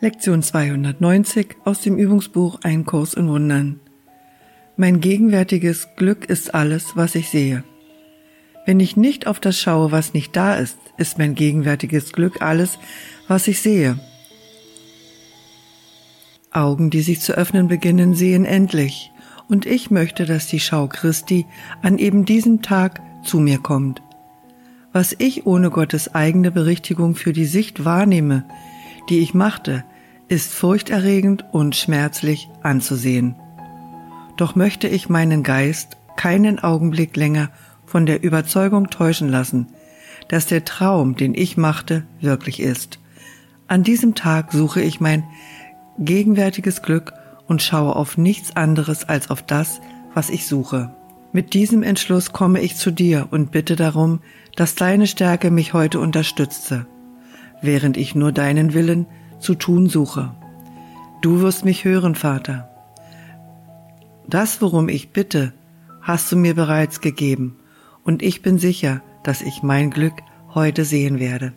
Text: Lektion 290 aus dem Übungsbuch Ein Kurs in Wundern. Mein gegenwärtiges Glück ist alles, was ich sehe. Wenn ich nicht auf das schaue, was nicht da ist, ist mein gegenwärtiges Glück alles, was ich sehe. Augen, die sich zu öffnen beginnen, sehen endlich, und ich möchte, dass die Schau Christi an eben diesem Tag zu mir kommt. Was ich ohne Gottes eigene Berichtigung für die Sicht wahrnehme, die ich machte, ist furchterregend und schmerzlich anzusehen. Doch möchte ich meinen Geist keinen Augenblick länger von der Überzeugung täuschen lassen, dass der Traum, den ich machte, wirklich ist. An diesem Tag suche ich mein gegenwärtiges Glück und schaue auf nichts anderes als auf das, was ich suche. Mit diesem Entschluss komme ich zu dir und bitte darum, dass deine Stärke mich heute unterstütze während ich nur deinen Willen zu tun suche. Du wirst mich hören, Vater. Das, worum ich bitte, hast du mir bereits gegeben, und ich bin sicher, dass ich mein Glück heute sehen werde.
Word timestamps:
Lektion 0.00 0.44
290 0.44 1.56
aus 1.64 1.80
dem 1.80 1.98
Übungsbuch 1.98 2.60
Ein 2.62 2.86
Kurs 2.86 3.14
in 3.14 3.26
Wundern. 3.26 3.80
Mein 4.76 5.00
gegenwärtiges 5.00 5.88
Glück 5.96 6.26
ist 6.26 6.54
alles, 6.54 6.92
was 6.94 7.16
ich 7.16 7.30
sehe. 7.30 7.64
Wenn 8.64 8.78
ich 8.78 8.96
nicht 8.96 9.26
auf 9.26 9.40
das 9.40 9.58
schaue, 9.58 9.90
was 9.90 10.14
nicht 10.14 10.36
da 10.36 10.54
ist, 10.54 10.78
ist 10.98 11.18
mein 11.18 11.34
gegenwärtiges 11.34 12.12
Glück 12.12 12.42
alles, 12.42 12.78
was 13.26 13.48
ich 13.48 13.60
sehe. 13.60 13.98
Augen, 16.52 16.90
die 16.90 17.02
sich 17.02 17.18
zu 17.18 17.32
öffnen 17.32 17.66
beginnen, 17.66 18.14
sehen 18.14 18.44
endlich, 18.44 19.10
und 19.48 19.66
ich 19.66 19.90
möchte, 19.90 20.26
dass 20.26 20.46
die 20.46 20.60
Schau 20.60 20.86
Christi 20.86 21.44
an 21.82 21.98
eben 21.98 22.24
diesem 22.24 22.62
Tag 22.62 23.02
zu 23.24 23.40
mir 23.40 23.58
kommt. 23.58 24.00
Was 24.92 25.16
ich 25.18 25.44
ohne 25.44 25.70
Gottes 25.70 26.14
eigene 26.14 26.52
Berichtigung 26.52 27.16
für 27.16 27.32
die 27.32 27.46
Sicht 27.46 27.84
wahrnehme, 27.84 28.44
die 29.08 29.18
ich 29.18 29.34
machte, 29.34 29.84
ist 30.28 30.52
furchterregend 30.52 31.44
und 31.52 31.74
schmerzlich 31.76 32.48
anzusehen. 32.62 33.34
Doch 34.36 34.54
möchte 34.54 34.88
ich 34.88 35.08
meinen 35.08 35.42
Geist 35.42 35.96
keinen 36.16 36.58
Augenblick 36.58 37.16
länger 37.16 37.50
von 37.86 38.06
der 38.06 38.22
Überzeugung 38.22 38.90
täuschen 38.90 39.28
lassen, 39.28 39.68
dass 40.28 40.46
der 40.46 40.64
Traum, 40.64 41.16
den 41.16 41.34
ich 41.34 41.56
machte, 41.56 42.04
wirklich 42.20 42.60
ist. 42.60 43.00
An 43.66 43.82
diesem 43.82 44.14
Tag 44.14 44.52
suche 44.52 44.80
ich 44.82 45.00
mein 45.00 45.24
gegenwärtiges 45.98 46.82
Glück 46.82 47.12
und 47.46 47.62
schaue 47.62 47.96
auf 47.96 48.18
nichts 48.18 48.54
anderes 48.56 49.08
als 49.08 49.30
auf 49.30 49.42
das, 49.42 49.80
was 50.14 50.30
ich 50.30 50.46
suche. 50.46 50.94
Mit 51.32 51.54
diesem 51.54 51.82
Entschluss 51.82 52.32
komme 52.32 52.60
ich 52.60 52.76
zu 52.76 52.90
dir 52.90 53.28
und 53.30 53.50
bitte 53.50 53.76
darum, 53.76 54.20
dass 54.56 54.74
deine 54.74 55.06
Stärke 55.06 55.50
mich 55.50 55.72
heute 55.72 56.00
unterstütze 56.00 56.86
während 57.60 57.96
ich 57.96 58.14
nur 58.14 58.32
deinen 58.32 58.74
Willen 58.74 59.06
zu 59.40 59.54
tun 59.54 59.88
suche. 59.88 60.34
Du 61.20 61.40
wirst 61.40 61.64
mich 61.64 61.84
hören, 61.84 62.14
Vater. 62.14 62.68
Das, 64.28 64.60
worum 64.60 64.88
ich 64.88 65.10
bitte, 65.10 65.52
hast 66.00 66.30
du 66.30 66.36
mir 66.36 66.54
bereits 66.54 67.00
gegeben, 67.00 67.56
und 68.04 68.22
ich 68.22 68.42
bin 68.42 68.58
sicher, 68.58 69.02
dass 69.22 69.42
ich 69.42 69.62
mein 69.62 69.90
Glück 69.90 70.14
heute 70.54 70.84
sehen 70.84 71.18
werde. 71.18 71.52